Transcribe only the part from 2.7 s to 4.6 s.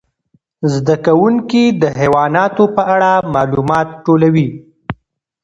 په اړه معلومات ټولوي.